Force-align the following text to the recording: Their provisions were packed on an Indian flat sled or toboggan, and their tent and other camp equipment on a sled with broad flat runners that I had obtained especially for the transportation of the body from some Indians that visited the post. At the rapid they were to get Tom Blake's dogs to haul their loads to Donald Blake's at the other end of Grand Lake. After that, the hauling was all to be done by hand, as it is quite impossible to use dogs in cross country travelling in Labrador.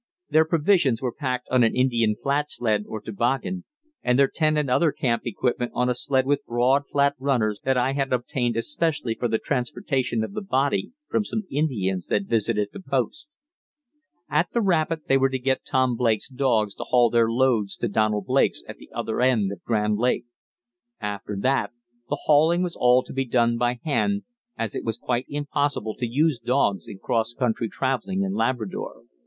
Their 0.31 0.45
provisions 0.45 0.99
were 0.99 1.11
packed 1.13 1.47
on 1.51 1.61
an 1.63 1.75
Indian 1.75 2.15
flat 2.15 2.49
sled 2.49 2.85
or 2.87 3.01
toboggan, 3.01 3.65
and 4.01 4.17
their 4.17 4.27
tent 4.27 4.57
and 4.57 4.67
other 4.67 4.91
camp 4.91 5.27
equipment 5.27 5.73
on 5.75 5.89
a 5.89 5.93
sled 5.93 6.25
with 6.25 6.43
broad 6.47 6.87
flat 6.91 7.13
runners 7.19 7.59
that 7.65 7.77
I 7.77 7.93
had 7.93 8.11
obtained 8.11 8.57
especially 8.57 9.13
for 9.13 9.27
the 9.27 9.37
transportation 9.37 10.23
of 10.23 10.33
the 10.33 10.41
body 10.41 10.93
from 11.07 11.23
some 11.23 11.43
Indians 11.51 12.07
that 12.07 12.23
visited 12.25 12.69
the 12.73 12.79
post. 12.79 13.27
At 14.27 14.49
the 14.53 14.59
rapid 14.61 15.01
they 15.07 15.17
were 15.19 15.29
to 15.29 15.37
get 15.37 15.63
Tom 15.67 15.95
Blake's 15.95 16.27
dogs 16.29 16.73
to 16.77 16.83
haul 16.85 17.11
their 17.11 17.29
loads 17.29 17.75
to 17.75 17.87
Donald 17.87 18.25
Blake's 18.25 18.63
at 18.67 18.77
the 18.77 18.89
other 18.91 19.21
end 19.21 19.51
of 19.51 19.61
Grand 19.63 19.97
Lake. 19.99 20.25
After 20.99 21.37
that, 21.41 21.73
the 22.09 22.17
hauling 22.23 22.63
was 22.63 22.75
all 22.75 23.03
to 23.03 23.13
be 23.13 23.25
done 23.27 23.55
by 23.59 23.79
hand, 23.83 24.23
as 24.57 24.73
it 24.73 24.81
is 24.83 24.97
quite 24.97 25.27
impossible 25.29 25.93
to 25.99 26.07
use 26.07 26.39
dogs 26.39 26.87
in 26.87 26.97
cross 26.97 27.35
country 27.35 27.69
travelling 27.69 28.23
in 28.23 28.33
Labrador. 28.33 29.03